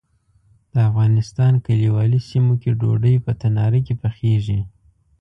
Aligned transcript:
د 0.73 0.75
افغانستان 0.89 1.53
کلیوالي 1.65 2.19
سیمو 2.29 2.53
کې 2.61 2.71
ډوډۍ 2.79 3.15
په 3.25 3.31
تناره 3.41 3.79
کې 3.85 3.95
پخیږي. 4.03 4.59